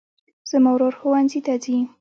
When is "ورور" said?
0.73-0.93